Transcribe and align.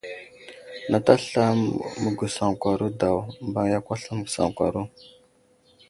Nat 0.91 1.07
aslam 1.15 1.59
məgwəsaŋkwaro 2.01 2.87
daw, 2.99 3.17
mbaŋ 3.47 3.65
yakw 3.73 3.91
aslam 3.95 4.17
məgwəsaŋkwaro. 4.19 4.81